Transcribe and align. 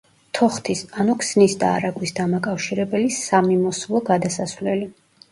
თოხთის, 0.37 0.79
ანუ 1.01 1.15
ქსნის 1.23 1.51
და 1.63 1.67
არაგვის 1.79 2.13
დამაკავშირებელი 2.19 3.11
სამიმოსვლო 3.17 4.01
გადასასვლელი. 4.09 4.89